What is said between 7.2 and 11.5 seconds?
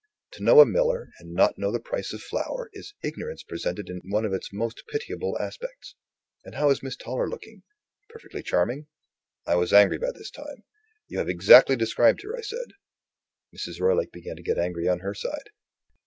looking? Perfectly charming?" I was angry by this time. "You have